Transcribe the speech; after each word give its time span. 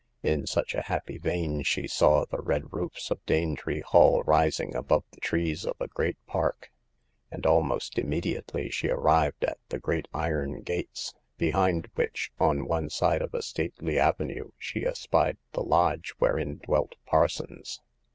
In 0.23 0.47
such 0.47 0.73
a 0.73 0.81
happy 0.81 1.19
vein 1.19 1.61
she 1.61 1.87
saw 1.87 2.25
the 2.25 2.41
red 2.41 2.73
roofs 2.73 3.11
of 3.11 3.23
Danetree 3.27 3.81
Hall 3.83 4.23
rising 4.23 4.73
above 4.75 5.03
the 5.11 5.19
trees 5.19 5.63
of 5.63 5.75
a 5.79 5.87
great 5.89 6.17
park; 6.25 6.71
and 7.29 7.45
almost 7.45 7.99
immediately 7.99 8.71
she 8.71 8.89
arrived 8.89 9.43
at 9.43 9.59
the 9.69 9.77
great 9.77 10.07
iron 10.11 10.61
gates, 10.63 11.13
behind 11.37 11.87
which, 11.93 12.31
on 12.39 12.65
one 12.67 12.89
side 12.89 13.21
of 13.21 13.35
a 13.35 13.43
stately 13.43 13.99
avenue, 13.99 14.49
she 14.57 14.87
espied 14.87 15.37
the 15.51 15.61
lodge 15.61 16.15
wherein 16.17 16.57
dwelt 16.63 16.95
Parsons. 17.05 17.79